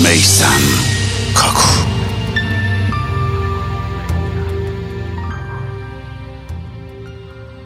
میسم 0.00 0.60
کاکو. 1.34 1.68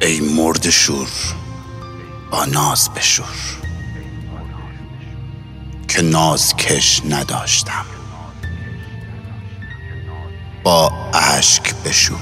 ای 0.01 0.21
مرد 0.21 0.71
شور 0.71 1.09
با 2.31 2.45
ناز 2.45 2.89
بشور 2.97 3.27
که 5.89 6.03
ناز 6.03 6.57
کش 6.57 7.03
نداشتم. 7.09 7.87
با 10.63 10.93
اشک 11.15 11.75
بشور. 11.75 12.19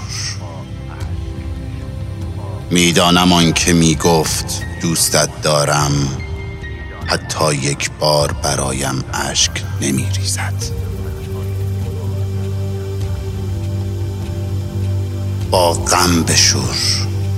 می‌دانم 2.70 3.32
آن 3.32 3.52
که 3.52 3.72
می‌گفت 3.72 4.62
دوستت 4.82 5.42
دارم. 5.42 5.92
حتی 7.12 7.54
یک 7.54 7.90
بار 7.90 8.32
برایم 8.32 9.04
اشک 9.12 9.50
نمی 9.80 10.06
ریزد 10.16 10.64
با 15.50 15.72
غم 15.72 16.22
بشور 16.22 16.76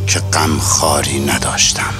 که 0.06 0.18
غم 0.20 0.58
خاری 0.58 1.20
نداشتم. 1.20 1.94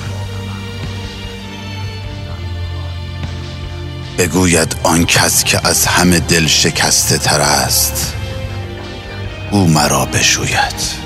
بگوید 4.19 4.77
آن 4.83 5.05
کس 5.06 5.45
که 5.45 5.69
از 5.69 5.86
همه 5.86 6.20
دل 6.20 6.47
شکسته 6.47 7.19
تر 7.19 7.41
است 7.41 8.14
او 9.50 9.66
مرا 9.66 10.05
بشوید. 10.05 11.05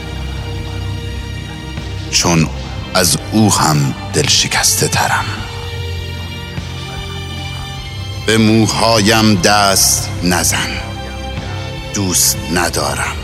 چون 2.11 2.49
از 2.95 3.19
او 3.33 3.53
هم 3.53 3.95
دل 4.13 4.29
شکسته 4.29 4.89
ترم. 4.89 5.25
به 8.29 8.39
موهایم 8.39 9.35
دست 9.35 10.11
نزن. 10.23 10.71
دوست 11.95 12.37
ندارم. 12.55 13.17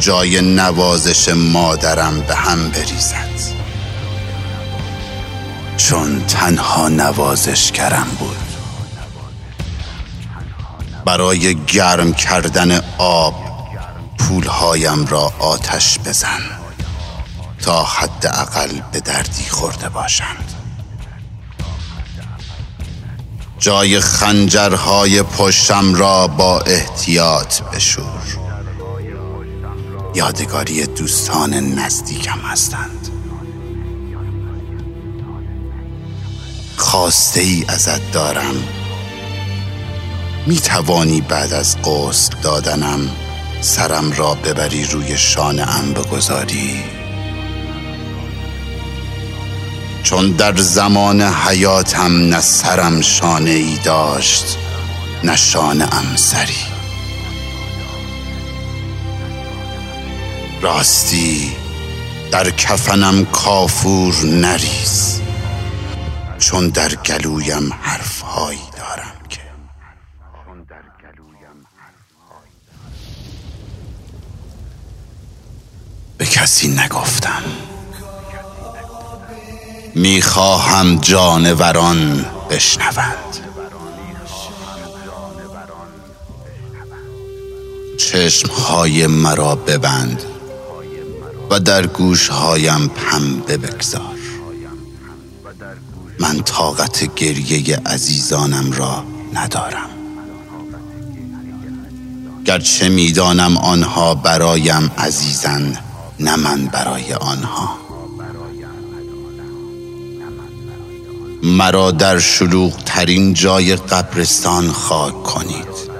جای 0.00 0.40
نوازش 0.40 1.28
مادرم 1.28 2.20
به 2.20 2.34
هم 2.34 2.70
بریزد. 2.70 3.54
چون 5.76 6.26
تنها 6.26 6.88
نوازش 6.88 7.72
کرم 7.72 8.06
بود. 8.18 8.36
برای 11.04 11.54
گرم 11.54 12.12
کردن 12.12 12.80
آب 12.98 13.34
پولهایم 14.18 15.06
را 15.06 15.32
آتش 15.38 15.98
بزن 15.98 16.40
تا 17.62 17.82
حداقل 17.82 18.80
به 18.92 19.00
دردی 19.00 19.44
خورده 19.50 19.88
باشند. 19.88 20.59
جای 23.60 24.00
خنجرهای 24.00 25.22
پشتم 25.22 25.94
را 25.94 26.26
با 26.26 26.60
احتیاط 26.60 27.60
بشور. 27.62 28.22
یادگاری 30.14 30.86
دوستان 30.86 31.54
نزدیکم 31.54 32.38
هستند. 32.38 33.08
خواسته 36.76 37.40
ای 37.40 37.64
ازت 37.68 38.12
دارم. 38.12 38.54
می 40.46 40.56
توانی 40.56 41.20
بعد 41.20 41.52
از 41.52 41.76
قسل 41.84 42.34
دادنم 42.42 43.10
سرم 43.60 44.12
را 44.12 44.34
ببری 44.34 44.84
روی 44.84 45.18
شانه 45.18 45.92
بگذاری. 45.94 46.99
چون 50.02 50.30
در 50.30 50.56
زمان 50.56 51.22
حیاتم 51.22 52.12
نه 52.12 52.40
سرم 52.40 53.00
شانه 53.00 53.50
ای 53.50 53.78
داشت 53.84 54.58
نه 55.24 55.36
شانه 55.36 55.94
ام 55.94 56.16
سری. 56.16 56.56
راستی 60.62 61.52
در 62.32 62.50
کفنم 62.50 63.24
کافور 63.24 64.14
نریز 64.24 65.20
چون 66.38 66.68
در 66.68 66.94
گلویم 66.94 67.72
حرفهایی 67.80 68.60
دارم 68.76 69.12
که. 69.28 69.40
به 76.18 76.26
کسی 76.26 76.68
نگفتم. 76.68 77.42
می‌خواهم 79.94 80.96
جانوران 80.96 82.26
بشنوند. 82.50 83.36
چشمهای 87.98 89.06
مرا 89.06 89.54
ببند 89.54 90.22
و 91.50 91.60
در 91.60 91.86
گوشهایم 91.86 92.88
پنبه 92.88 93.56
بگذار 93.56 94.14
من 96.20 96.42
طاقت 96.42 97.14
گریه 97.14 97.76
عزیزانم 97.86 98.72
را 98.72 99.04
ندارم. 99.34 99.90
گرچه 102.44 102.88
می‌دانم 102.88 103.56
آنها 103.56 104.14
برایم 104.14 104.90
عزیزند 104.98 105.78
نه 106.20 106.36
من 106.36 106.66
برای 106.66 107.14
آنها. 107.14 107.89
مرا 111.42 111.90
در 111.90 112.18
شلوغ 112.18 112.84
ترین 112.84 113.34
جای 113.34 113.76
قبرستان 113.76 114.72
خاک 114.72 115.22
کنید. 115.22 115.90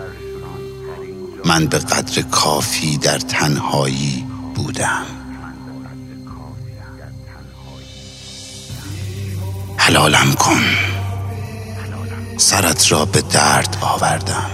من 1.45 1.67
به 1.67 1.79
قدر 1.79 2.23
کافی 2.23 2.97
در 2.97 3.19
تنهایی 3.19 4.27
بودم. 4.55 5.07
حلالم 9.77 10.33
کن. 10.33 10.63
سرت 12.37 12.93
را 12.93 13.05
به 13.05 13.21
درد 13.21 13.77
آوردم. 13.81 14.51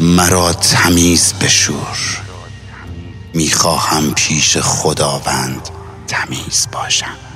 مرا 0.00 0.52
تمیز 0.52 1.32
بشور. 1.32 1.98
می‌خواهم 3.34 4.14
پیش 4.14 4.58
خداوند 4.58 5.68
تمیز 6.06 6.68
باشم. 6.72 7.27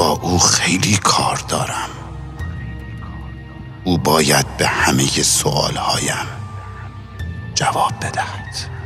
با 0.00 0.10
او 0.10 0.38
خیلی 0.38 0.96
کار 0.96 1.36
دارم. 1.48 1.90
او 3.84 3.98
باید 3.98 4.56
به 4.56 4.66
همه 4.66 5.06
سوالهایم 5.06 6.26
جواب 7.54 7.92
بدهد. 8.02 8.79